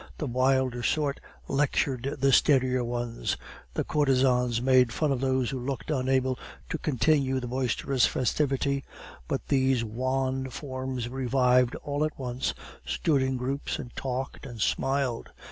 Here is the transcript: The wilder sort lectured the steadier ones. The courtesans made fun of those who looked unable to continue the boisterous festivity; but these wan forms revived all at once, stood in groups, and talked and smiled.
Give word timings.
The 0.17 0.25
wilder 0.25 0.81
sort 0.81 1.19
lectured 1.47 2.15
the 2.19 2.31
steadier 2.31 2.83
ones. 2.83 3.37
The 3.75 3.83
courtesans 3.83 4.59
made 4.59 4.91
fun 4.91 5.11
of 5.11 5.21
those 5.21 5.51
who 5.51 5.59
looked 5.59 5.91
unable 5.91 6.39
to 6.69 6.79
continue 6.79 7.39
the 7.39 7.45
boisterous 7.47 8.07
festivity; 8.07 8.83
but 9.27 9.47
these 9.49 9.83
wan 9.83 10.49
forms 10.49 11.07
revived 11.07 11.75
all 11.83 12.03
at 12.03 12.17
once, 12.17 12.55
stood 12.83 13.21
in 13.21 13.37
groups, 13.37 13.77
and 13.77 13.95
talked 13.95 14.47
and 14.47 14.59
smiled. 14.59 15.29